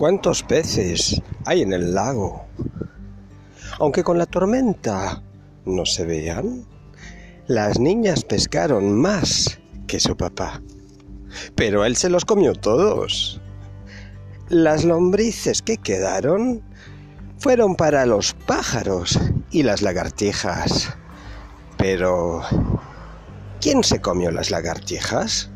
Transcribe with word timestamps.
cuántos 0.00 0.42
peces 0.42 1.20
hay 1.44 1.60
en 1.60 1.74
el 1.74 1.94
lago. 1.94 2.46
Aunque 3.78 4.02
con 4.02 4.16
la 4.16 4.24
tormenta 4.24 5.22
no 5.66 5.84
se 5.84 6.06
vean, 6.06 6.64
las 7.48 7.78
niñas 7.78 8.24
pescaron 8.24 8.98
más 8.98 9.60
que 9.86 10.00
su 10.00 10.16
papá. 10.16 10.62
Pero 11.54 11.84
él 11.84 11.96
se 11.96 12.08
los 12.08 12.24
comió 12.24 12.54
todos. 12.54 13.42
Las 14.48 14.86
lombrices 14.86 15.60
que 15.60 15.76
quedaron 15.76 16.62
fueron 17.36 17.76
para 17.76 18.06
los 18.06 18.32
pájaros 18.46 19.20
y 19.50 19.64
las 19.64 19.82
lagartijas. 19.82 20.94
Pero, 21.76 22.40
¿quién 23.60 23.84
se 23.84 24.00
comió 24.00 24.30
las 24.30 24.50
lagartijas? 24.50 25.50